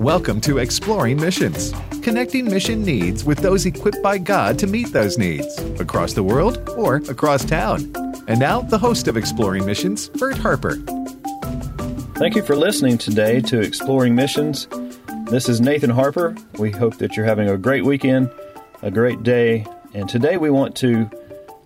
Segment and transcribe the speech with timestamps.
[0.00, 1.72] Welcome to Exploring Missions,
[2.02, 6.68] connecting mission needs with those equipped by God to meet those needs across the world
[6.76, 7.90] or across town.
[8.28, 10.76] And now, the host of Exploring Missions, Bert Harper.
[12.16, 14.68] Thank you for listening today to Exploring Missions.
[15.30, 16.36] This is Nathan Harper.
[16.58, 18.30] We hope that you're having a great weekend,
[18.82, 21.10] a great day, and today we want to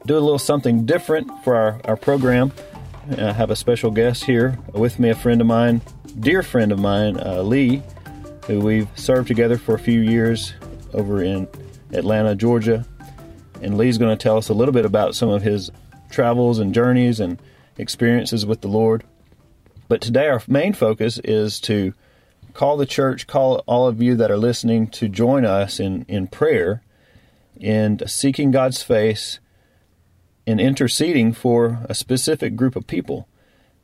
[0.07, 2.53] do a little something different for our, our program.
[3.19, 5.81] I have a special guest here with me, a friend of mine,
[6.21, 7.83] dear friend of mine, uh, Lee
[8.51, 10.55] who we've served together for a few years
[10.93, 11.47] over in
[11.93, 12.85] Atlanta, Georgia.
[13.63, 15.71] And Lee's going to tell us a little bit about some of his
[16.11, 17.41] travels and journeys and
[17.79, 19.05] experiences with the Lord.
[19.87, 21.95] But today, our main focus is to
[22.53, 26.27] call the church, call all of you that are listening to join us in, in
[26.27, 26.83] prayer
[27.61, 29.39] and seeking God's face
[30.45, 33.29] and interceding for a specific group of people.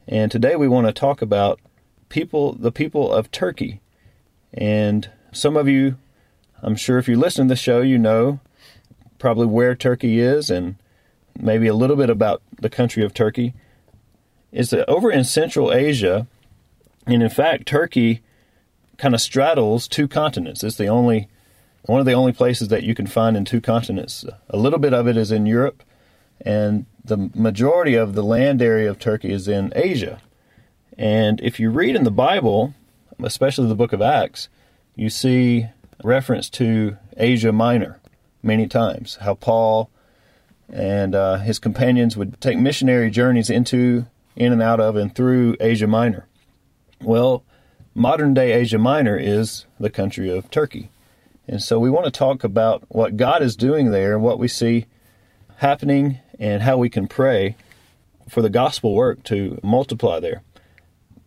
[0.09, 1.61] And today we want to talk about
[2.09, 3.81] people, the people of Turkey.
[4.55, 5.97] And some of you,
[6.63, 8.41] I'm sure if you listen to the show, you know
[9.19, 10.77] probably where Turkey is and
[11.39, 13.55] maybe a little bit about the country of Turkey.
[14.53, 16.27] It's over in Central Asia,
[17.07, 18.23] and in fact, Turkey
[18.97, 20.65] kind of straddles two continents.
[20.65, 21.29] It's the only
[21.83, 24.25] one of the only places that you can find in two continents.
[24.51, 25.83] A little bit of it is in Europe,
[26.41, 30.21] and the majority of the land area of Turkey is in Asia.
[30.99, 32.75] And if you read in the Bible,
[33.23, 34.49] especially the book of Acts,
[34.95, 35.67] you see
[36.03, 38.01] reference to Asia Minor
[38.43, 39.17] many times.
[39.17, 39.91] How Paul
[40.69, 45.57] and uh, his companions would take missionary journeys into, in and out of, and through
[45.61, 46.27] Asia Minor.
[47.03, 47.45] Well,
[47.95, 50.91] modern day Asia Minor is the country of Turkey.
[51.49, 54.49] And so we want to talk about what God is doing there and what we
[54.49, 54.87] see
[55.59, 57.57] happening and how we can pray
[58.29, 60.43] for the gospel work to multiply there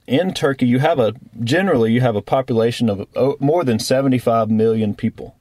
[0.10, 4.50] in Turkey, you have a generally you have a population of oh, more than 75
[4.50, 5.36] million people,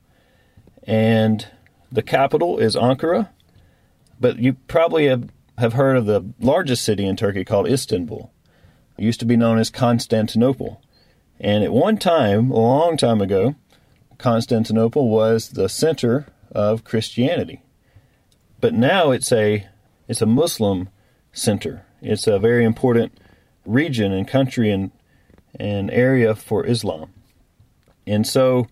[0.85, 1.47] and
[1.91, 3.31] the capital is Ankara.
[4.21, 8.31] But you probably have, have heard of the largest city in Turkey called Istanbul.
[8.99, 10.83] It used to be known as Constantinople,
[11.41, 13.55] and at one time, a long time ago,
[14.19, 17.63] Constantinople was the center of Christianity.
[18.61, 19.67] But now it's a
[20.09, 20.91] it's a Muslim
[21.33, 21.87] center.
[22.03, 23.19] It's a very important
[23.69, 24.91] region and country and,
[25.59, 27.11] and area for Islam.
[28.07, 28.67] And so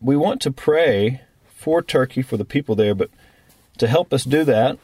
[0.00, 3.10] we want to pray for Turkey, for the people there, but
[3.78, 4.78] to help us do that,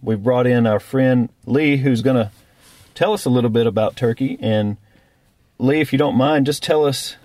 [0.00, 2.30] we've brought in our friend Lee, who's going to
[2.94, 4.38] tell us a little bit about Turkey.
[4.40, 4.76] And
[5.58, 7.16] Lee, if you don't mind, just tell us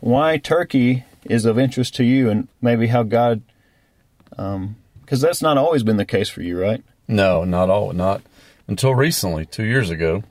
[0.00, 3.42] why Turkey is of interest to you and maybe how God,
[4.30, 6.82] because um, that's not always been the case for you, right?
[7.06, 8.22] No, not all, not
[8.66, 10.22] until recently, two years ago.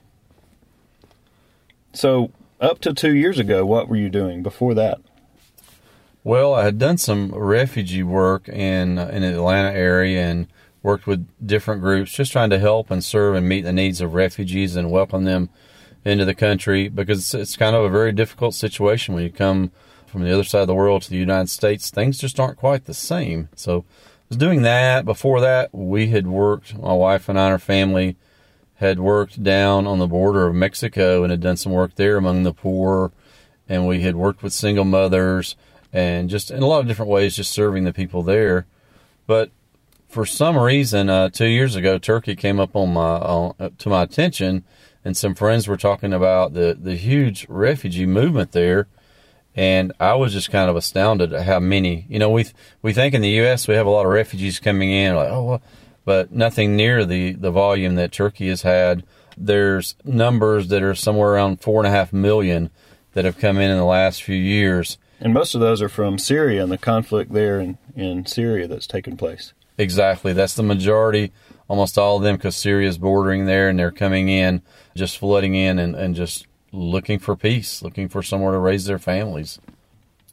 [1.92, 2.30] So,
[2.60, 5.00] up to two years ago, what were you doing before that?
[6.22, 10.46] Well, I had done some refugee work in uh, in the Atlanta area and
[10.82, 14.14] worked with different groups, just trying to help and serve and meet the needs of
[14.14, 15.50] refugees and welcome them
[16.04, 19.70] into the country because it's kind of a very difficult situation when you come
[20.06, 21.90] from the other side of the world to the United States.
[21.90, 23.48] Things just aren't quite the same.
[23.56, 25.04] So, I was doing that.
[25.04, 26.78] Before that, we had worked.
[26.78, 28.16] My wife and I, and our family
[28.80, 32.42] had worked down on the border of Mexico and had done some work there among
[32.42, 33.12] the poor.
[33.68, 35.54] And we had worked with single mothers
[35.92, 38.66] and just in a lot of different ways, just serving the people there.
[39.26, 39.50] But
[40.08, 43.88] for some reason, uh, two years ago, Turkey came up on my on, uh, to
[43.88, 44.64] my attention,
[45.04, 48.86] and some friends were talking about the the huge refugee movement there,
[49.54, 52.06] and I was just kind of astounded at how many.
[52.08, 52.46] You know, we
[52.82, 53.68] we think in the U.S.
[53.68, 55.62] we have a lot of refugees coming in, like oh, well,
[56.04, 59.04] but nothing near the, the volume that Turkey has had.
[59.36, 62.70] There's numbers that are somewhere around four and a half million
[63.12, 64.98] that have come in in the last few years.
[65.20, 68.86] And most of those are from Syria and the conflict there in, in Syria that's
[68.86, 69.52] taken place.
[69.76, 70.32] Exactly.
[70.32, 71.32] That's the majority,
[71.68, 74.62] almost all of them, because Syria is bordering there and they're coming in,
[74.94, 78.98] just flooding in and, and just looking for peace, looking for somewhere to raise their
[78.98, 79.58] families.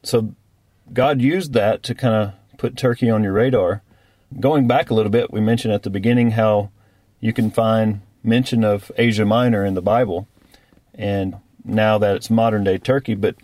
[0.04, 0.36] So
[0.94, 3.82] God used that to kind of put Turkey on your radar
[4.40, 6.72] going back a little bit, we mentioned at the beginning how
[7.20, 10.28] you can find mention of Asia Minor in the Bible,
[10.94, 13.16] and now that it's modern day Turkey.
[13.16, 13.36] But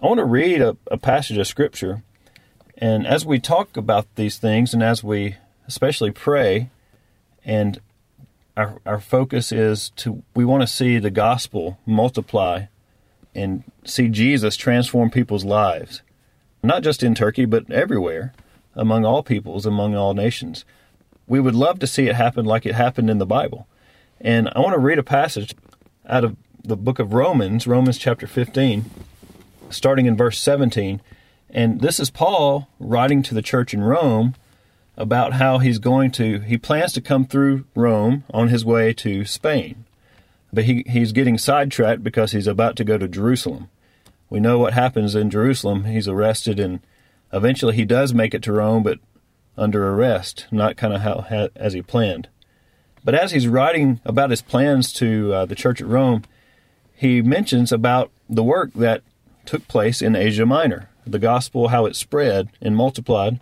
[0.00, 2.02] I want to read a, a passage of Scripture.
[2.76, 5.36] And as we talk about these things, and as we
[5.66, 6.70] especially pray,
[7.44, 7.80] and
[8.56, 12.66] our our focus is to we want to see the gospel multiply
[13.34, 16.02] and see Jesus transform people's lives,
[16.62, 18.32] not just in Turkey but everywhere,
[18.78, 20.64] among all peoples, among all nations.
[21.26, 23.66] We would love to see it happen like it happened in the Bible.
[24.20, 25.54] And I want to read a passage
[26.06, 28.86] out of the book of Romans, Romans chapter 15,
[29.68, 31.02] starting in verse 17.
[31.50, 34.34] And this is Paul writing to the church in Rome
[34.96, 39.24] about how he's going to, he plans to come through Rome on his way to
[39.24, 39.84] Spain.
[40.52, 43.68] But he, he's getting sidetracked because he's about to go to Jerusalem.
[44.30, 45.84] We know what happens in Jerusalem.
[45.84, 46.80] He's arrested and
[47.32, 48.98] eventually he does make it to Rome, but
[49.56, 52.28] under arrest, not kind of how as he planned.
[53.04, 56.24] But as he's writing about his plans to uh, the church at Rome,
[56.94, 59.02] he mentions about the work that
[59.46, 63.40] took place in Asia Minor, the gospel, how it spread and multiplied,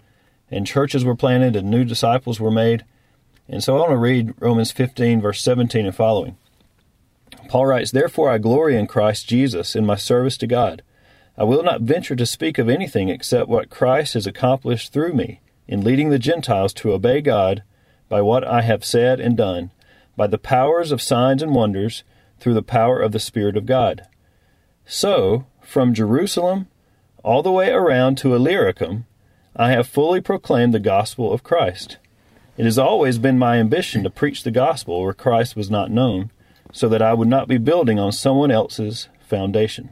[0.50, 2.84] and churches were planted and new disciples were made.
[3.48, 6.36] And so I want to read Romans 15, verse 17 and following.
[7.48, 10.82] Paul writes, Therefore I glory in Christ Jesus in my service to God.
[11.38, 15.40] I will not venture to speak of anything except what Christ has accomplished through me
[15.68, 17.62] in leading the Gentiles to obey God
[18.08, 19.70] by what I have said and done,
[20.16, 22.04] by the powers of signs and wonders,
[22.38, 24.06] through the power of the Spirit of God.
[24.86, 26.68] So, from Jerusalem
[27.22, 29.04] all the way around to Illyricum,
[29.56, 31.98] I have fully proclaimed the gospel of Christ.
[32.56, 36.30] It has always been my ambition to preach the gospel where Christ was not known,
[36.72, 39.90] so that I would not be building on someone else's foundation.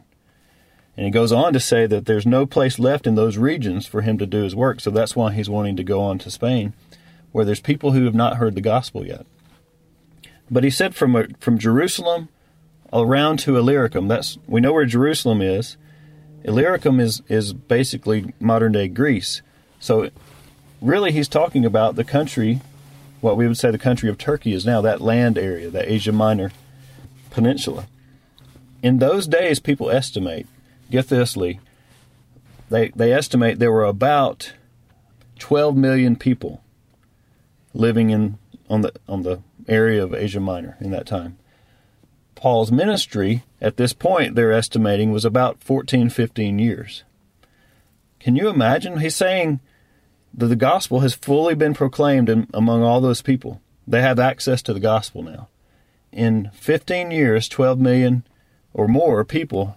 [0.97, 4.03] And he goes on to say that there's no place left in those regions for
[4.03, 6.73] him to do his work, so that's why he's wanting to go on to Spain,
[7.33, 9.27] where there's people who have not heard the gospel yet.
[10.51, 12.29] But he said from from Jerusalem
[12.93, 14.09] around to Illyricum.
[14.09, 15.77] That's we know where Jerusalem is.
[16.45, 19.43] Illyricum is is basically modern day Greece.
[19.81, 20.11] So
[20.81, 22.61] really he's talking about the country
[23.25, 26.13] what we would say the country of Turkey is now, that land area, that Asia
[26.13, 26.53] Minor
[27.31, 27.87] peninsula.
[28.83, 30.47] In those days people estimate
[30.91, 31.61] get this, Lee.
[32.71, 34.55] They they estimate there were about
[35.39, 36.63] 12 million people
[37.73, 38.39] living in
[38.69, 41.39] on the on the area of Asia Minor in that time.
[42.35, 47.05] Paul's ministry at this point they're estimating was about 14 15 years.
[48.19, 49.01] Can you imagine?
[49.01, 49.61] He's saying
[50.33, 53.61] that the gospel has fully been proclaimed in, among all those people.
[53.87, 55.49] They have access to the gospel now.
[56.11, 58.25] In 15 years, 12 million
[58.73, 59.77] or more people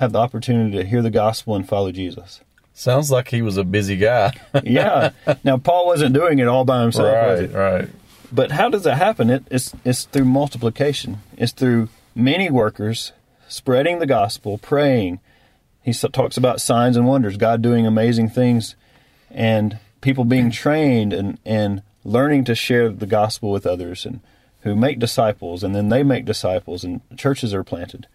[0.00, 2.40] have the opportunity to hear the gospel and follow Jesus.
[2.72, 4.32] Sounds like he was a busy guy.
[4.64, 5.10] yeah.
[5.44, 7.14] Now Paul wasn't doing it all by himself.
[7.14, 7.52] Right.
[7.52, 7.88] Right.
[8.32, 9.28] But how does that happen?
[9.28, 11.18] It, it's it's through multiplication.
[11.36, 13.12] It's through many workers
[13.46, 15.20] spreading the gospel, praying.
[15.82, 18.76] He talks about signs and wonders, God doing amazing things,
[19.30, 24.20] and people being trained and and learning to share the gospel with others, and
[24.62, 28.06] who make disciples, and then they make disciples, and churches are planted.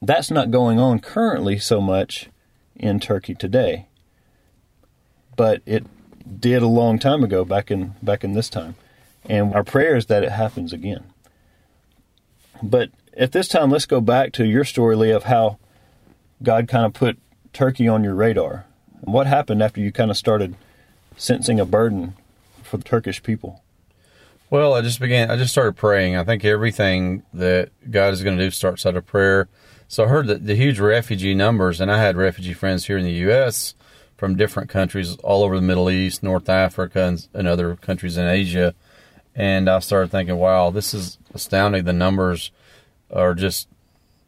[0.00, 2.28] That's not going on currently so much
[2.76, 3.88] in Turkey today,
[5.36, 5.84] but it
[6.40, 8.76] did a long time ago, back in back in this time,
[9.24, 11.04] and our prayer is that it happens again.
[12.62, 15.58] But at this time, let's go back to your story, Lee, of how
[16.42, 17.18] God kind of put
[17.52, 18.66] Turkey on your radar.
[19.02, 20.54] And what happened after you kind of started
[21.16, 22.14] sensing a burden
[22.62, 23.62] for the Turkish people?
[24.50, 25.30] Well, I just began.
[25.30, 26.16] I just started praying.
[26.16, 29.48] I think everything that God is going to do starts out of prayer.
[29.88, 33.04] So I heard that the huge refugee numbers, and I had refugee friends here in
[33.04, 33.74] the U.S.
[34.18, 38.26] from different countries all over the Middle East, North Africa, and, and other countries in
[38.26, 38.74] Asia.
[39.34, 41.84] And I started thinking, wow, this is astounding.
[41.84, 42.50] The numbers
[43.10, 43.66] are just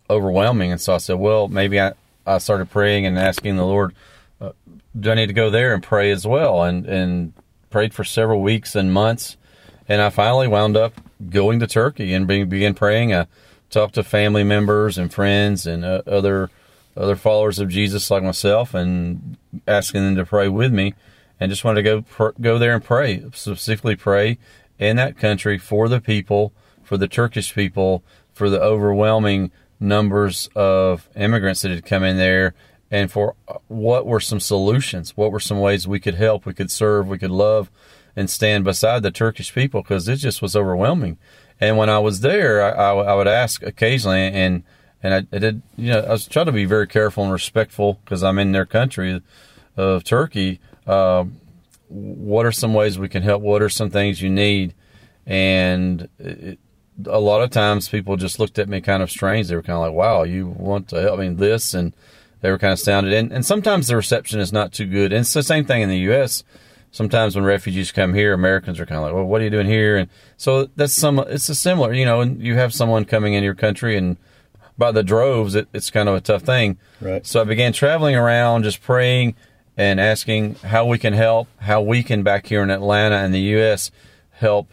[0.09, 0.73] overwhelming.
[0.73, 1.93] And so I said, well, maybe I,
[2.27, 3.95] I started praying and asking the Lord,
[4.41, 4.53] uh,
[4.99, 6.63] do I need to go there and pray as well?
[6.63, 7.33] And, and
[7.69, 9.37] prayed for several weeks and months.
[9.89, 10.95] And I finally wound up
[11.29, 13.13] going to Turkey and being, began praying.
[13.71, 16.51] Talk to family members and friends and uh, other
[16.97, 19.37] other followers of Jesus like myself and
[19.67, 20.95] asking them to pray with me.
[21.39, 24.39] And just wanted to go pr- go there and pray specifically pray
[24.79, 31.09] in that country for the people for the Turkish people for the overwhelming numbers of
[31.17, 32.55] immigrants that had come in there
[32.91, 35.17] and for uh, what were some solutions?
[35.17, 37.71] What were some ways we could help we could serve we could love
[38.15, 39.81] and stand beside the Turkish people?
[39.81, 41.17] Because it just was overwhelming
[41.61, 44.63] and when I was there, I, I, I would ask occasionally, and
[45.03, 48.01] and I, I, did, you know, I was trying to be very careful and respectful
[48.05, 49.23] because I'm in their country
[49.77, 50.61] of Turkey.
[50.87, 51.25] Uh,
[51.89, 53.43] what are some ways we can help?
[53.43, 54.75] What are some things you need?
[55.27, 56.59] And it,
[57.07, 59.49] a lot of times people just looked at me kind of strange.
[59.49, 61.73] They were kind of like, wow, you want to help me this?
[61.73, 61.95] And
[62.41, 63.13] they were kind of sounded.
[63.13, 65.13] And, and sometimes the reception is not too good.
[65.13, 66.45] And it's the same thing in the U.S.
[66.91, 69.67] sometimes when refugees come here, Americans are kind of like, well, what are you doing
[69.67, 69.97] here?
[69.97, 73.45] And so that's some, it's a similar, you know, and you have someone coming in
[73.45, 74.17] your country and
[74.81, 76.79] by the droves, it, it's kind of a tough thing.
[77.01, 77.25] Right.
[77.27, 79.37] So I began traveling around, just praying
[79.77, 83.41] and asking how we can help, how we can back here in Atlanta and the
[83.41, 83.91] U.S.
[84.31, 84.73] help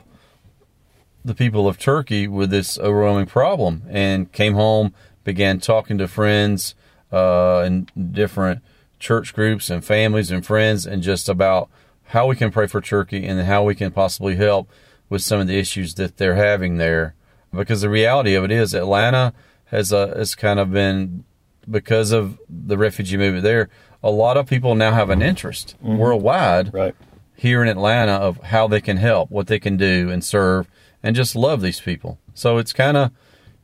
[1.25, 3.83] the people of Turkey with this overwhelming problem.
[3.89, 4.93] And came home,
[5.25, 6.73] began talking to friends
[7.11, 8.63] uh, and different
[8.99, 11.69] church groups and families and friends, and just about
[12.07, 14.69] how we can pray for Turkey and how we can possibly help
[15.09, 17.15] with some of the issues that they're having there.
[17.53, 19.33] Because the reality of it is, Atlanta
[19.65, 21.23] has uh, has kind of been
[21.69, 23.69] because of the refugee movement there.
[24.03, 26.95] A lot of people now have an interest worldwide Right.
[27.35, 30.69] here in Atlanta of how they can help, what they can do, and serve,
[31.01, 32.19] and just love these people.
[32.33, 33.11] So it's kind of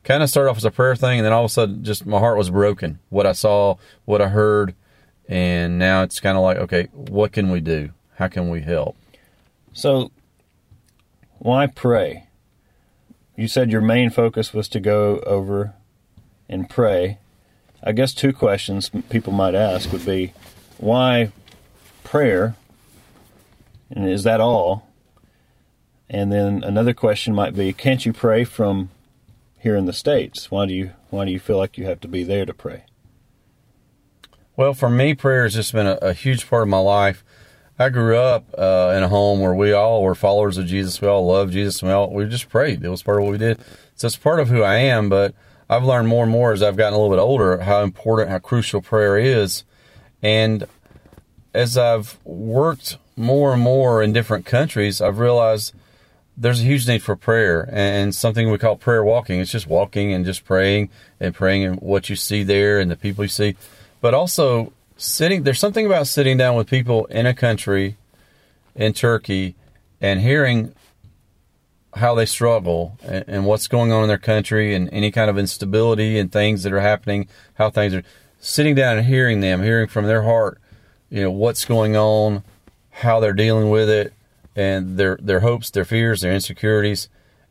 [0.02, 2.04] kind of started off as a prayer thing, and then all of a sudden, just
[2.04, 2.98] my heart was broken.
[3.10, 4.74] What I saw, what I heard,
[5.28, 7.90] and now it's kind of like, okay, what can we do?
[8.14, 8.96] How can we help?
[9.72, 10.10] So,
[11.38, 12.28] why pray?
[13.36, 15.74] You said your main focus was to go over
[16.48, 17.18] and pray.
[17.82, 20.32] I guess two questions people might ask would be
[20.78, 21.32] why
[22.04, 22.54] prayer?
[23.90, 24.88] And is that all?
[26.08, 28.90] And then another question might be can't you pray from
[29.58, 30.50] here in the states?
[30.50, 32.84] Why do you why do you feel like you have to be there to pray?
[34.56, 37.24] Well, for me, prayer has just been a, a huge part of my life.
[37.78, 41.00] I grew up uh, in a home where we all were followers of Jesus.
[41.00, 41.82] We all loved Jesus.
[41.82, 42.84] We all we just prayed.
[42.84, 43.58] It was part of what we did.
[43.96, 45.08] So it's part of who I am.
[45.08, 45.34] But
[45.68, 48.38] I've learned more and more as I've gotten a little bit older how important, how
[48.38, 49.64] crucial prayer is.
[50.22, 50.66] And
[51.52, 55.74] as I've worked more and more in different countries, I've realized
[56.36, 59.40] there's a huge need for prayer and something we call prayer walking.
[59.40, 62.96] It's just walking and just praying and praying and what you see there and the
[62.96, 63.56] people you see.
[64.00, 67.96] But also sitting, there's something about sitting down with people in a country,
[68.74, 69.54] in Turkey,
[70.00, 70.74] and hearing
[71.94, 75.38] how they struggle and, and what's going on in their country and any kind of
[75.38, 78.02] instability and things that are happening, how things are
[78.40, 80.60] sitting down and hearing them, hearing from their heart,
[81.08, 82.42] you know, what's going on,
[82.90, 84.12] how they're dealing with it,
[84.56, 87.08] and their their hopes, their fears, their insecurities.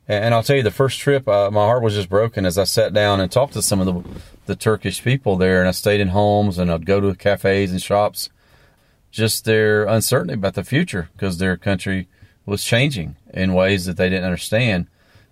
[0.08, 2.66] And, I'll tell you, the first trip, uh, my heart was just broken as I
[2.66, 6.02] sat down and talked to some of the the Turkish people there, and I stayed
[6.02, 8.30] in homes and I'd go to cafes and shops.
[9.12, 12.08] Just their uncertainty about the future because their country
[12.46, 14.88] was changing in ways that they didn't understand.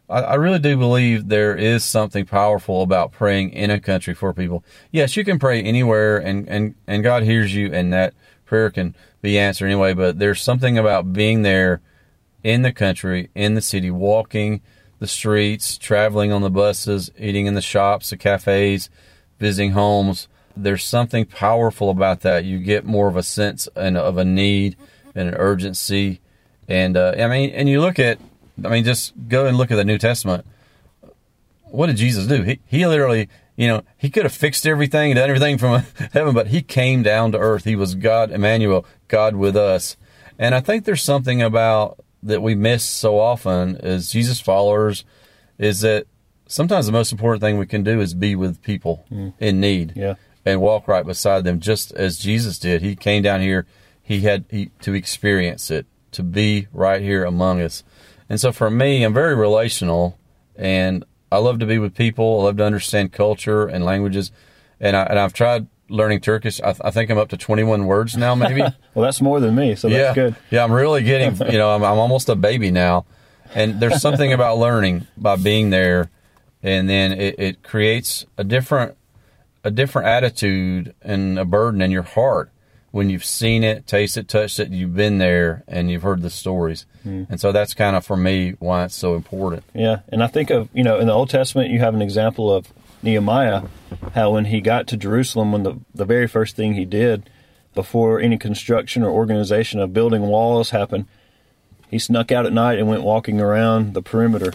[0.08, 4.34] I, I really do believe there is something powerful about praying in a country for
[4.34, 4.64] people.
[4.92, 8.14] Yes, you can pray anywhere, and and and God hears you, and that
[8.46, 9.94] prayer can be answered anyway.
[9.94, 11.82] But there's something about being there
[12.44, 14.62] in the country, in the city, walking
[15.00, 18.90] the streets, traveling on the buses, eating in the shops, the cafes,
[19.40, 20.28] visiting homes.
[20.56, 22.46] There's something powerful about that.
[22.46, 24.78] You get more of a sense and of a need
[25.16, 26.22] and an urgency.
[26.68, 28.20] And uh, I mean, and you look at,
[28.64, 30.46] I mean, just go and look at the New Testament.
[31.64, 32.44] What did Jesus do?
[32.44, 35.84] He he literally, you know, he could have fixed everything, done everything from
[36.14, 37.64] heaven, but he came down to earth.
[37.64, 39.98] He was God, Emmanuel, God with us.
[40.38, 45.04] And I think there's something about that we miss so often as Jesus followers
[45.58, 46.08] is that
[46.48, 49.34] sometimes the most important thing we can do is be with people mm.
[49.40, 50.16] in need Yeah.
[50.46, 52.82] and walk right beside them just as Jesus did.
[52.82, 53.66] He came down here,
[54.02, 57.84] he had he, to experience it, to be right here among us.
[58.30, 60.18] And so for me, I'm very relational
[60.56, 62.42] and I love to be with people.
[62.42, 64.32] I love to understand culture and languages.
[64.80, 66.62] And, I, and I've tried learning Turkish.
[66.62, 68.62] I, I think I'm up to 21 words now, maybe.
[68.94, 70.36] Well, that's more than me, so that's yeah, good.
[70.50, 71.38] yeah, I'm really getting.
[71.50, 73.06] You know, I'm, I'm almost a baby now,
[73.56, 76.10] and there's something about learning by being there,
[76.62, 78.98] and then it, it creates a different,
[79.64, 82.52] a different attitude and a burden in your heart
[82.92, 86.86] when you've seen it, tasted, touched it, you've been there, and you've heard the stories.
[87.04, 87.24] Hmm.
[87.30, 89.64] And so that's kind of for me why it's so important.
[89.74, 92.54] Yeah, and I think of you know in the Old Testament you have an example
[92.54, 92.68] of
[93.04, 93.64] Nehemiah,
[94.14, 97.30] how when he got to Jerusalem, when the the very first thing he did
[97.74, 101.06] before any construction or organization of building walls happened,
[101.90, 104.54] he snuck out at night and went walking around the perimeter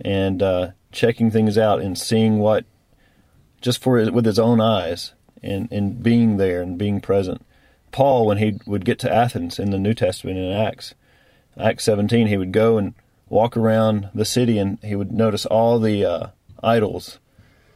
[0.00, 2.64] and uh, checking things out and seeing what
[3.60, 7.44] just for with his own eyes and and being there and being present.
[7.90, 10.94] Paul, when he would get to Athens in the New Testament in Acts,
[11.58, 12.94] Acts 17, he would go and
[13.30, 16.26] walk around the city and he would notice all the uh,
[16.62, 17.18] idols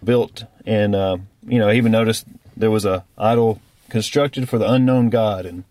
[0.04, 0.44] built.
[0.66, 5.10] And, uh, you know, he even noticed there was a idol constructed for the unknown
[5.10, 5.46] God.
[5.46, 5.64] And,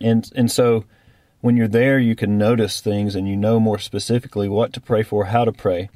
[0.00, 0.84] and, and so
[1.40, 5.02] when you're there, you can notice things and you know more specifically what to pray
[5.02, 5.90] for, how to pray.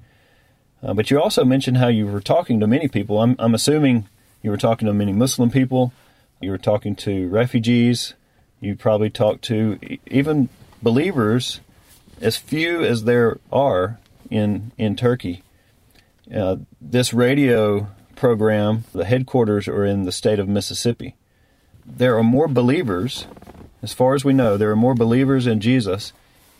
[0.83, 3.21] Uh, but you also mentioned how you were talking to many people.
[3.21, 4.09] I'm, I'm assuming
[4.43, 5.93] you were talking to many Muslim people,
[6.41, 8.15] you were talking to refugees,
[8.61, 10.49] You probably talked to even
[10.83, 11.61] believers,
[12.21, 13.99] as few as there are
[14.31, 15.43] in in Turkey.
[16.35, 21.15] Uh, this radio program, the headquarters are in the state of Mississippi.
[21.87, 23.27] There are more believers,
[23.83, 26.13] as far as we know, there are more believers in Jesus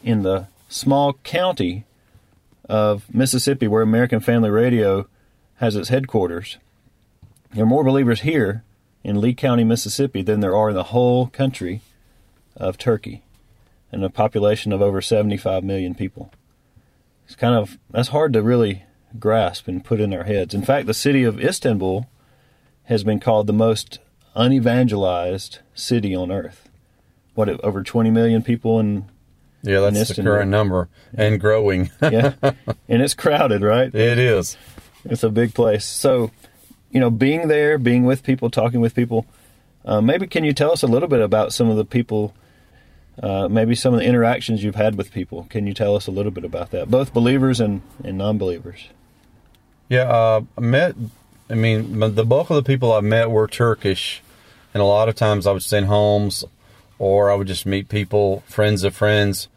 [0.03, 1.85] in the small county
[2.69, 5.07] of Mississippi where American Family Radio
[5.57, 6.57] has its headquarters.
[7.53, 8.65] There are more believers here
[9.05, 11.83] in Lee County, Mississippi than there are in the whole country
[12.57, 13.23] of Turkey
[13.91, 16.31] and a population of over 75 million people.
[17.27, 18.85] It's kind of that's hard to really
[19.19, 20.55] grasp and put in our heads.
[20.55, 22.07] In fact, the city of Istanbul
[22.85, 23.99] has been called the most
[24.35, 26.69] unevangelized city on earth.
[27.35, 29.05] What over 20 million people in
[29.63, 30.33] Yeah, that's the Istanbul.
[30.35, 31.91] current number and growing.
[32.03, 33.95] yeah, and it's crowded, right?
[33.95, 34.57] it is.
[35.05, 35.85] It's a big place.
[35.85, 36.31] So,
[36.91, 39.27] you know, being there, being with people, talking with people.
[39.85, 42.35] Uh, maybe can you tell us a little bit about some of the people,
[43.23, 45.47] uh, maybe some of the interactions you've had with people?
[45.49, 48.89] Can you tell us a little bit about that, both believers and, and non-believers?
[49.89, 50.95] Yeah, uh, I met.
[51.51, 54.23] I mean, the bulk of the people I met were Turkish,
[54.75, 56.45] and a lot of times I would stay in homes,
[56.99, 59.49] or I would just meet people, friends of friends.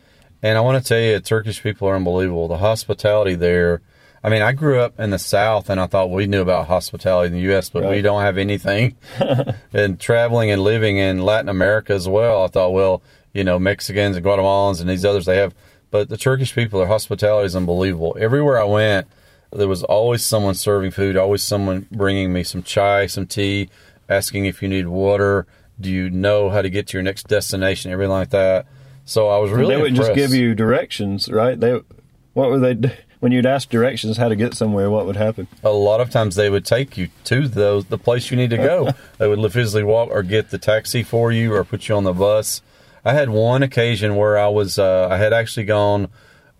[0.41, 2.47] And I want to tell you, Turkish people are unbelievable.
[2.47, 3.81] The hospitality there.
[4.23, 7.27] I mean, I grew up in the South, and I thought we knew about hospitality
[7.27, 8.95] in the U.S., but we don't have anything.
[9.73, 13.01] and traveling and living in Latin America as well, I thought, well,
[13.33, 15.55] you know, Mexicans and Guatemalans and these others they have,
[15.89, 18.15] but the Turkish people, their hospitality is unbelievable.
[18.19, 19.07] Everywhere I went,
[19.53, 23.69] there was always someone serving food, always someone bringing me some chai, some tea,
[24.09, 25.45] asking if you need water.
[25.79, 27.91] Do you know how to get to your next destination?
[27.91, 28.65] Everything like that.
[29.05, 31.59] So I was really they would just give you directions, right?
[31.59, 31.81] They,
[32.33, 32.75] what would they?
[32.75, 32.91] do?
[33.19, 35.47] When you'd ask directions how to get somewhere, what would happen?
[35.63, 38.57] a lot of times they would take you to those the place you need to
[38.57, 38.89] go.
[39.19, 42.13] they would physically walk or get the taxi for you or put you on the
[42.13, 42.63] bus.
[43.05, 46.07] I had one occasion where I was uh, I had actually gone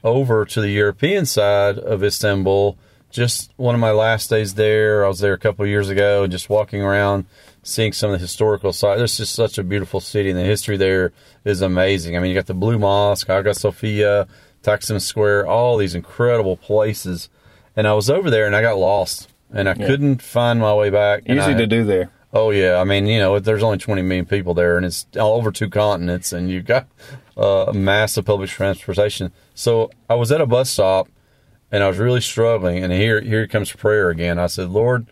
[0.03, 2.77] over to the European side of Istanbul.
[3.10, 5.03] Just one of my last days there.
[5.03, 7.25] I was there a couple of years ago, just walking around,
[7.61, 9.01] seeing some of the historical sites.
[9.01, 11.11] It's just such a beautiful city, and the history there
[11.44, 12.16] is amazing.
[12.16, 14.27] I mean, you got the Blue Mosque, Hagia Sophia,
[14.64, 17.29] Taksim Square, all these incredible places.
[17.75, 19.87] And I was over there, and I got lost, and I Yeah.
[19.87, 21.24] couldn't find my way back.
[21.25, 22.11] Easy I- to do there.
[22.33, 25.35] Oh yeah, I mean, you know, there's only 20 million people there, and it's all
[25.35, 26.87] over two continents, and you've got
[27.37, 29.31] uh, a massive public transportation.
[29.53, 31.07] So I was at a bus stop,
[31.72, 32.83] and I was really struggling.
[32.83, 34.39] And here, here comes prayer again.
[34.39, 35.07] I said, Lord,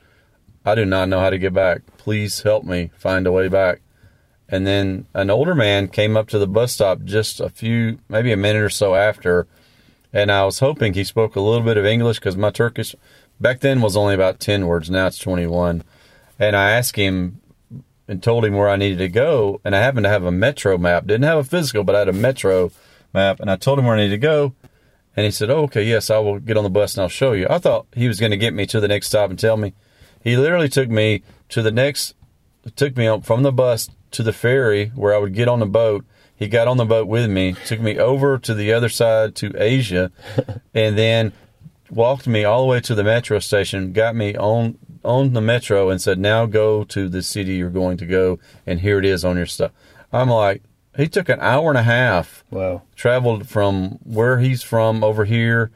[0.66, 1.82] I do not know how to get back.
[1.98, 3.82] Please help me find a way back.
[4.48, 8.32] And then an older man came up to the bus stop just a few, maybe
[8.32, 9.48] a minute or so after,
[10.12, 12.96] and I was hoping he spoke a little bit of English because my Turkish
[13.40, 14.90] back then was only about 10 words.
[14.90, 15.84] Now it's 21.
[16.40, 17.42] And I asked him
[18.10, 19.62] and told him where I needed to go.
[19.64, 21.06] And I happened to have a metro map.
[21.06, 22.72] Didn't have a physical, but I had a metro
[23.14, 23.40] map.
[23.40, 24.56] And I told him where I needed to go.
[25.16, 27.34] And he said, oh, okay, yes, I will get on the bus and I'll show
[27.34, 27.46] you.
[27.50, 29.74] I thought he was going to get me to the next stop and tell me.
[30.24, 32.16] He literally took me to the next,
[32.76, 35.68] took me up from the bus to the ferry where I would get on the
[35.68, 36.04] boat.
[36.36, 39.54] He got on the boat with me, took me over to the other side to
[39.56, 40.12] Asia,
[40.74, 41.34] and then
[41.92, 45.90] walked me all the way to the metro station, got me on on the metro,
[45.90, 49.24] and said, "Now go to the city you're going to go, and here it is
[49.26, 49.72] on your stuff."
[50.12, 50.64] I'm like,
[50.98, 52.82] he took an hour and a half, Wow.
[52.96, 55.72] traveled from where he's from over here,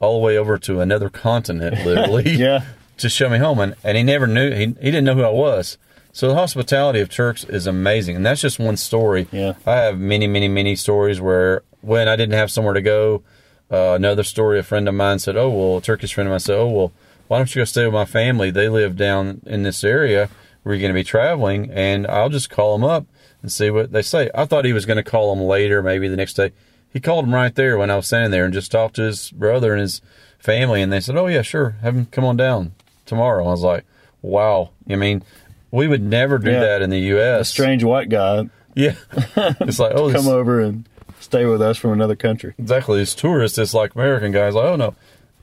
[0.00, 2.64] all the way over to another continent, literally, Yeah.
[2.98, 5.30] to show me home, and, and he never knew he he didn't know who I
[5.30, 5.78] was.
[6.12, 9.28] So the hospitality of Turks is amazing, and that's just one story.
[9.30, 9.52] Yeah.
[9.66, 13.22] I have many, many, many stories where when I didn't have somewhere to go,
[13.70, 16.40] uh, another story, a friend of mine said, "Oh well," a Turkish friend of mine
[16.40, 16.92] said, "Oh well,
[17.28, 18.50] why don't you go stay with my family?
[18.50, 20.28] They live down in this area
[20.62, 23.06] where you're going to be traveling, and I'll just call them up
[23.42, 26.08] and see what they say." I thought he was going to call them later, maybe
[26.08, 26.52] the next day.
[26.92, 29.30] He called them right there when I was standing there and just talked to his
[29.30, 30.00] brother and his
[30.38, 32.72] family, and they said, "Oh yeah, sure, have him come on down
[33.04, 33.84] tomorrow." I was like,
[34.22, 35.22] "Wow!" I mean,
[35.70, 36.60] we would never do Yeah.
[36.60, 37.40] that in the U.S.
[37.42, 38.94] A strange white guy yeah.
[39.60, 40.86] it's like, oh, this, come over and
[41.18, 42.54] stay with us from another country.
[42.58, 42.98] exactly.
[42.98, 44.54] These tourists, it's like American guys.
[44.54, 44.94] Like, oh no.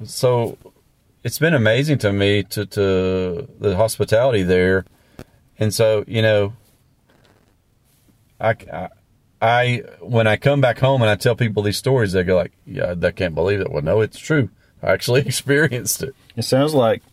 [0.05, 0.57] So
[1.23, 4.85] it's been amazing to me to to the hospitality there,
[5.57, 6.53] and so you know,
[8.39, 8.55] I.
[8.71, 8.89] I
[9.43, 12.53] I when I come back home and I tell people these stories, they go like,
[12.65, 14.49] "Yeah, I can't believe it." Well, no, it's true.
[14.81, 16.15] I actually experienced it.
[16.37, 17.03] It sounds like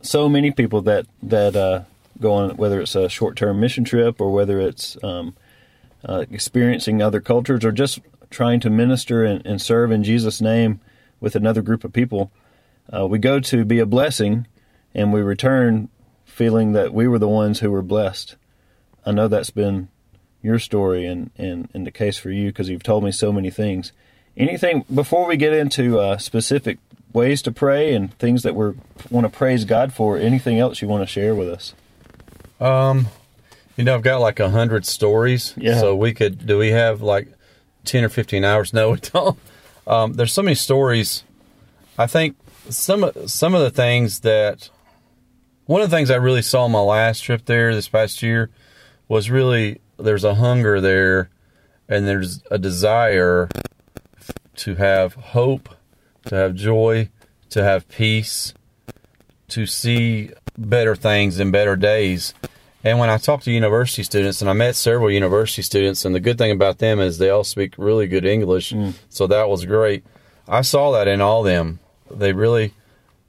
[0.00, 1.82] so many people that that uh,
[2.20, 5.34] go on, whether it's a short-term mission trip or whether it's um,
[6.04, 7.98] uh, experiencing other cultures or just
[8.30, 10.80] trying to minister and, and serve in Jesus' name
[11.20, 12.30] with another group of people.
[12.90, 14.46] Uh, we go to be a blessing,
[14.94, 15.88] and we return
[16.24, 18.36] feeling that we were the ones who were blessed.
[19.04, 19.88] I know that's been
[20.42, 23.50] your story and, and, and the case for you because you've told me so many
[23.50, 23.92] things.
[24.36, 26.78] Anything before we get into uh, specific
[27.12, 28.72] ways to pray and things that we
[29.10, 30.16] want to praise God for?
[30.16, 31.74] Anything else you want to share with us?
[32.60, 33.08] Um,
[33.76, 35.54] you know, I've got like a hundred stories.
[35.56, 35.80] Yeah.
[35.80, 36.46] So we could.
[36.46, 37.28] Do we have like
[37.84, 38.72] ten or fifteen hours?
[38.74, 39.38] No, we don't.
[39.86, 41.24] Um, there's so many stories.
[41.98, 42.36] I think
[42.68, 44.70] some of some of the things that
[45.66, 48.50] one of the things I really saw on my last trip there this past year
[49.08, 51.30] was really there's a hunger there,
[51.88, 53.48] and there's a desire
[54.56, 55.68] to have hope,
[56.26, 57.08] to have joy,
[57.50, 58.54] to have peace,
[59.48, 62.34] to see better things and better days.
[62.84, 66.20] And when I talk to university students, and I met several university students, and the
[66.20, 68.94] good thing about them is they all speak really good English, mm.
[69.08, 70.04] so that was great.
[70.48, 71.78] I saw that in all them.
[72.14, 72.74] They really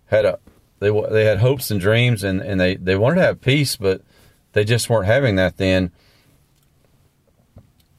[0.06, 0.40] had a
[0.80, 4.02] they they had hopes and dreams, and and they they wanted to have peace, but
[4.54, 5.92] they just weren't having that then.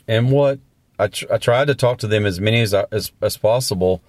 [0.06, 0.58] And what
[0.98, 4.02] I tr- I tried to talk to them as many as I, as as possible,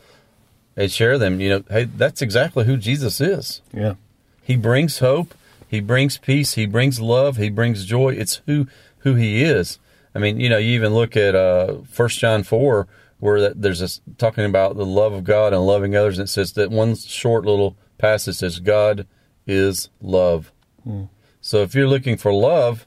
[0.75, 1.39] and share them.
[1.39, 3.61] You know, hey, that's exactly who Jesus is.
[3.73, 3.95] Yeah.
[4.43, 5.33] He brings hope.
[5.67, 6.53] He brings peace.
[6.53, 7.37] He brings love.
[7.37, 8.13] He brings joy.
[8.13, 8.67] It's who
[8.99, 9.79] who he is.
[10.13, 12.87] I mean, you know, you even look at uh, First John four,
[13.19, 16.31] where that there's this talking about the love of God and loving others, and it
[16.31, 19.07] says that one short little passage says God
[19.47, 20.51] is love.
[20.83, 21.03] Hmm.
[21.41, 22.85] So if you're looking for love,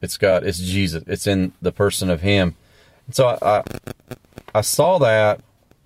[0.00, 0.44] it's God.
[0.44, 1.04] It's Jesus.
[1.06, 2.56] It's in the person of Him.
[3.06, 3.62] And so I, I
[4.54, 5.40] I saw that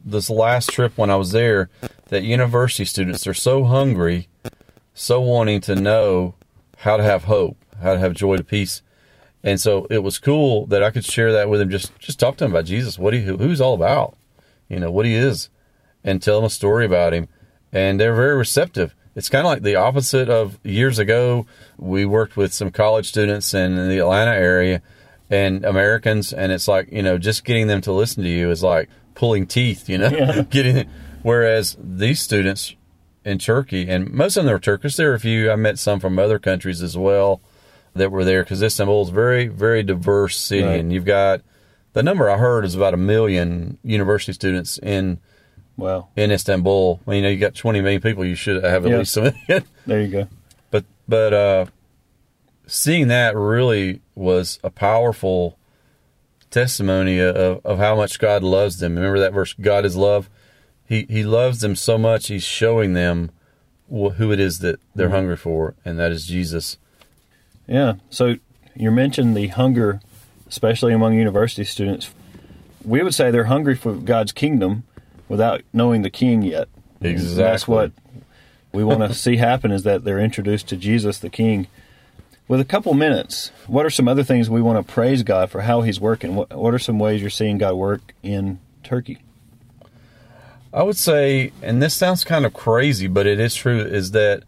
[0.05, 1.69] this last trip when I was there
[2.09, 4.29] that university students are so hungry,
[4.95, 6.35] so wanting to know
[6.79, 8.83] how to have hope, how to have joy to peace.
[9.47, 11.71] And so it was cool that I could share that with them.
[11.71, 14.17] Just just talk to them about Jesus, what he who he's all about,
[14.69, 15.51] you know, what he is,
[16.03, 17.29] and tell them a story about him.
[17.73, 18.93] And they're very receptive.
[19.15, 21.47] It's kind of like the opposite of years ago.
[21.79, 24.83] We worked with some college students in the Atlanta area
[25.31, 28.65] and Americans, and it's like you know, just getting them to listen to you is
[28.65, 30.91] like pulling teeth, you know, getting.
[31.23, 32.75] Whereas these students
[33.25, 34.97] in Turkey, and most of them are Turkish.
[34.97, 35.53] There are a few.
[35.53, 37.41] I met some from other countries as well
[37.97, 40.81] that were there because Istanbul is very, very diverse city, Right.
[40.81, 41.43] and you've got
[41.93, 45.19] the number I heard is about a million university students in
[45.77, 46.09] Wow.
[46.17, 47.01] in Istanbul.
[47.05, 48.25] Well, you know, you got 20 million people.
[48.25, 48.99] You should have at Yeah.
[48.99, 49.65] least a million.
[49.87, 50.29] There you go.
[50.71, 51.67] but but uh,
[52.67, 55.59] seeing that really was a powerful
[56.51, 58.95] testimony of, of how much God loves them.
[58.97, 60.31] Remember that verse, God is love.
[60.85, 62.29] He he loves them so much.
[62.29, 63.31] He's showing them
[63.91, 66.79] wh- who it is that they're hungry for, and that is Jesus.
[67.67, 67.95] Yeah.
[68.11, 68.37] So
[68.75, 70.01] you mentioned the hunger,
[70.49, 72.11] especially among university students.
[72.85, 74.85] We would say they're hungry for God's kingdom
[75.29, 76.69] without knowing the king yet.
[77.01, 77.43] Exactly.
[77.43, 77.93] That's what
[78.73, 81.67] we want to see happen is that they're introduced to Jesus the king.
[82.49, 85.63] With a couple minutes, what are some other things we want to praise God for
[85.63, 86.37] how he's working?
[86.37, 89.19] What, what are some ways you're seeing God work in Turkey?
[90.73, 94.45] I would say, and this sounds kind of crazy, but it is true, is that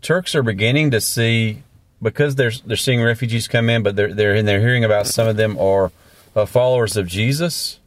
[0.00, 1.64] Turks are beginning to see
[2.04, 5.26] because they're they're seeing refugees come in, but they're they're and they're hearing about some
[5.26, 5.90] of them are
[6.36, 7.80] uh, followers of Jesus,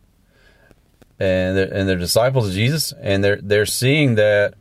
[1.19, 4.55] and they're, and they're disciples of Jesus, and they're they're seeing that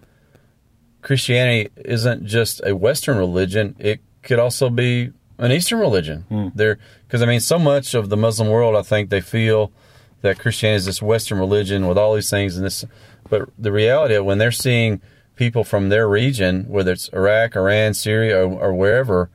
[1.00, 6.24] Christianity isn't just a Western religion; it could also be an Eastern religion.
[6.54, 9.72] They're because I mean, so much of the Muslim world, I think they feel
[10.20, 12.84] that Christianity is this Western religion with all these things and this,
[13.30, 15.00] but the reality of when they're seeing
[15.34, 19.30] people from their region, whether it's Iraq, Iran, Syria, or, or wherever,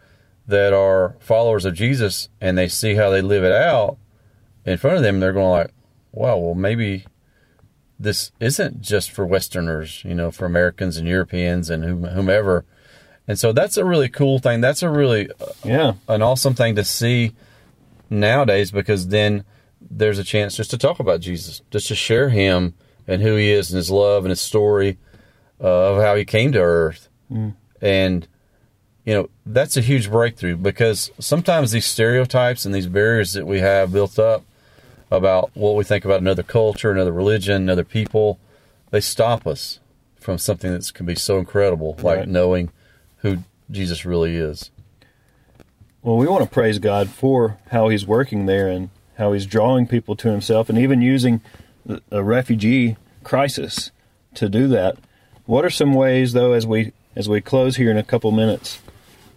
[0.52, 3.98] that are followers of Jesus, and they see how they live it out
[4.66, 5.72] in front of them, they're going like,
[6.12, 7.06] "Wow, well maybe."
[8.00, 12.66] This isn't just for Westerners, you know, for Americans and Europeans and whomever.
[13.28, 14.60] And so that's a really cool thing.
[14.60, 15.30] That's a really
[15.64, 15.94] Yeah.
[16.08, 17.34] an awesome thing to see
[18.10, 19.44] nowadays because then
[19.80, 22.74] there's a chance just to talk about Jesus, just to share him
[23.08, 24.98] and who he is and his love and his story
[25.64, 27.08] uh, of how he came to earth.
[27.82, 28.28] And,
[29.06, 33.60] you know, that's a huge breakthrough because sometimes these stereotypes and these barriers that we
[33.60, 34.44] have built up
[35.10, 38.40] about what we think about another culture, another religion, another people,
[38.92, 39.80] they stop us
[40.20, 42.28] from something that can be so incredible, like Right.
[42.28, 42.70] knowing
[43.18, 44.70] who Jesus really is.
[46.04, 49.88] Well, we want to praise God for how He's working there and how He's drawing
[49.88, 51.42] people to Himself, and even using
[51.86, 53.92] the- a refugee crisis
[54.36, 54.98] to do that.
[55.46, 58.80] What are some ways, though, as we as we close here in a couple minutes,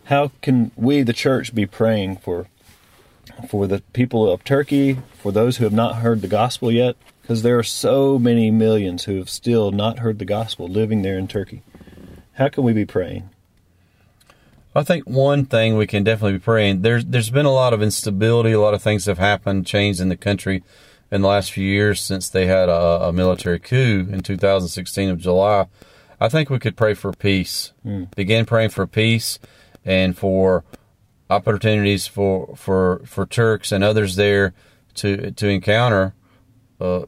[0.05, 2.47] how can we, the church, be praying for
[3.49, 6.97] for the people of Turkey, for those who have not heard the gospel yet?
[7.23, 11.19] Because there are so many millions who have still not heard the gospel living there
[11.19, 11.62] in Turkey.
[12.35, 13.31] How can we be praying?
[14.75, 16.83] I think one thing we can definitely be praying.
[16.83, 18.53] There's there's been a lot of instability.
[18.53, 20.62] A lot of things have happened, changed in the country
[21.11, 25.19] in the last few years since they had a, a military coup in 2016 of
[25.19, 25.67] July.
[26.21, 27.73] I think we could pray for peace.
[27.87, 28.14] Mm.
[28.14, 29.38] Begin praying for peace
[29.85, 30.64] and for
[31.31, 34.55] opportunities for for for Turks and others there
[34.94, 36.14] to to encounter
[36.81, 37.03] uh,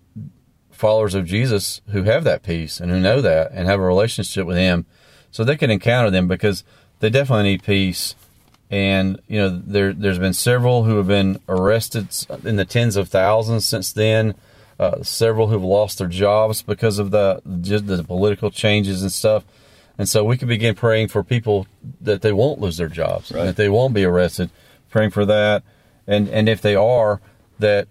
[0.71, 4.47] followers of Jesus who have that peace and who know that and have a relationship
[4.47, 4.87] with Him,
[5.31, 6.65] so they can encounter them because
[7.01, 8.15] they definitely need peace.
[8.71, 12.09] And you know, there there's been several who have been arrested
[12.45, 14.35] in the tens of thousands since then.
[14.79, 19.43] Uh, several who've lost their jobs because of the just the political changes and stuff.
[19.99, 21.67] And so we can begin praying for people
[22.01, 23.47] that they won't lose their jobs, Right.
[23.47, 24.51] that they won't be arrested.
[24.91, 25.63] Praying for that,
[26.07, 27.21] and and if they are,
[27.59, 27.89] that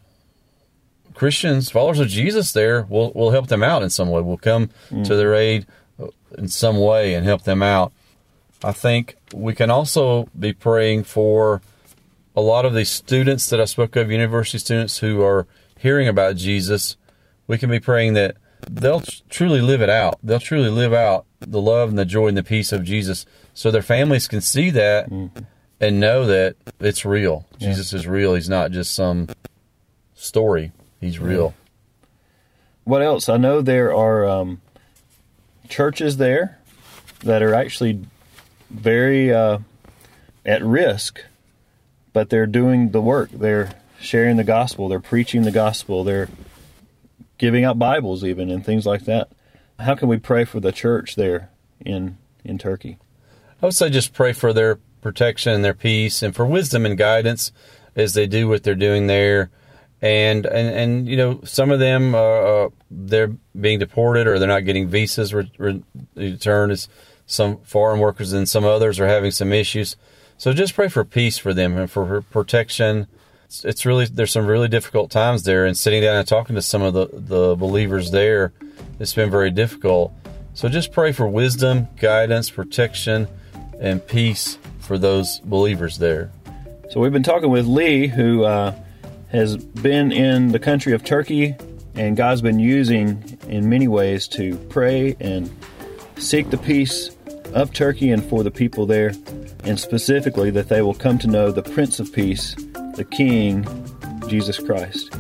[1.14, 4.22] Christians, followers of Jesus, there will will help them out in some way.
[4.22, 5.06] Will come mm.
[5.06, 5.66] to their aid
[6.38, 7.92] in some way and help them out.
[8.64, 11.62] I think we can also be praying for
[12.36, 16.36] a lot of these students that I spoke of, university students who are hearing about
[16.36, 16.98] Jesus.
[17.48, 18.38] We can be praying that
[18.70, 20.20] they'll truly live it out.
[20.24, 23.72] They'll truly live out the love and the joy and the peace of Jesus so
[23.72, 25.08] their families can see that
[25.80, 27.46] and know that it's real.
[27.58, 28.36] Jesus is real.
[28.36, 29.30] He's not just some
[30.16, 30.72] story.
[31.00, 31.54] He's real.
[32.84, 33.30] What else?
[33.30, 34.62] I know there are um,
[35.70, 36.60] churches there
[37.22, 38.06] that are actually
[38.70, 39.60] very uh,
[40.46, 41.22] at risk,
[42.14, 43.30] but they're doing the work.
[43.32, 44.88] They're sharing the gospel.
[44.88, 46.04] They're preaching the gospel.
[46.04, 46.30] They're
[47.38, 49.32] giving out Bibles, even and things like that.
[49.80, 52.98] How can we pray for the church there in in Turkey?
[53.62, 56.98] I would say just pray for their protection and their peace and for wisdom and
[56.98, 57.52] guidance
[57.96, 59.50] as they do what they're doing there.
[60.02, 64.48] And and, and you know some of them uh, uh, they're being deported or they're
[64.48, 65.84] not getting visas re- re-
[66.16, 66.88] returned as
[67.26, 69.96] some foreign workers and some others are having some issues.
[70.38, 73.08] So just pray for peace for them and for protection.
[73.46, 76.62] It's, it's really there's some really difficult times there and sitting down and talking to
[76.62, 78.54] some of the the believers there,
[79.00, 80.14] it's been very difficult.
[80.54, 83.28] So just pray for wisdom, guidance, protection,
[83.80, 86.32] and peace for those believers there.
[86.90, 88.74] So we've been talking with Lee, who uh,
[89.32, 91.56] has been in the country of Turkey,
[91.96, 95.52] and God's been using in many ways to pray and
[96.18, 97.16] seek the peace
[97.54, 99.14] of Turkey and for the people there,
[99.64, 102.56] and specifically that they will come to know the Prince of Peace,
[102.96, 103.66] the King,
[104.28, 105.14] Jesus Christ.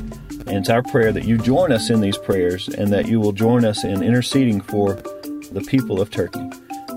[0.48, 3.32] And it's our prayer that you join us in these prayers and that you will
[3.32, 6.50] join us in interceding for the people of Turkey.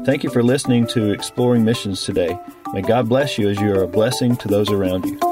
[0.04, 2.38] Thank you for listening to Exploring Missions today.
[2.72, 5.27] May God bless you as you are a blessing to those around you.